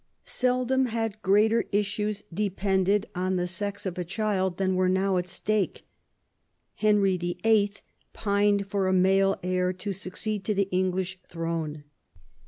[0.23, 5.27] Seldom had greater issues depended on the sex of a child than were now at
[5.27, 5.83] stake.
[6.77, 7.73] Henry VIII.
[8.11, 11.83] pined for a male heir to succeed to the English throne.